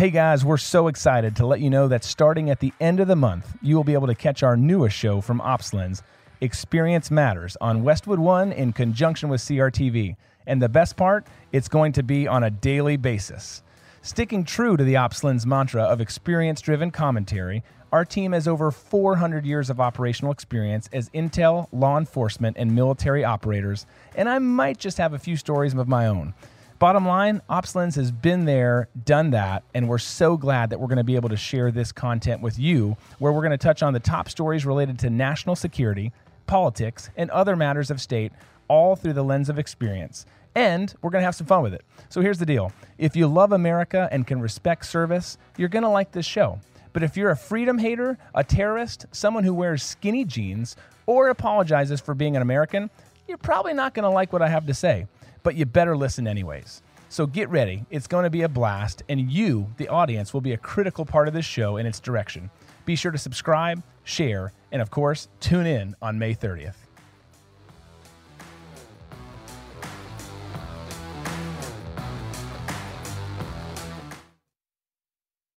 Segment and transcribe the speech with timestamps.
[0.00, 3.06] Hey guys, we're so excited to let you know that starting at the end of
[3.06, 6.00] the month, you will be able to catch our newest show from OpsLens,
[6.40, 10.16] Experience Matters, on Westwood One in conjunction with CRTV.
[10.46, 13.62] And the best part, it's going to be on a daily basis.
[14.00, 17.62] Sticking true to the OpsLens mantra of experience driven commentary,
[17.92, 23.22] our team has over 400 years of operational experience as intel, law enforcement, and military
[23.22, 23.84] operators,
[24.16, 26.32] and I might just have a few stories of my own.
[26.80, 30.96] Bottom line, OpsLens has been there, done that, and we're so glad that we're going
[30.96, 33.92] to be able to share this content with you, where we're going to touch on
[33.92, 36.10] the top stories related to national security,
[36.46, 38.32] politics, and other matters of state,
[38.68, 40.24] all through the lens of experience.
[40.54, 41.84] And we're going to have some fun with it.
[42.08, 45.90] So here's the deal if you love America and can respect service, you're going to
[45.90, 46.60] like this show.
[46.94, 52.00] But if you're a freedom hater, a terrorist, someone who wears skinny jeans, or apologizes
[52.00, 52.88] for being an American,
[53.28, 55.06] you're probably not going to like what I have to say
[55.42, 56.82] but you better listen anyways.
[57.08, 57.84] So get ready.
[57.90, 61.26] It's going to be a blast, and you, the audience, will be a critical part
[61.26, 62.50] of this show and its direction.
[62.84, 66.76] Be sure to subscribe, share, and of course, tune in on May 30th.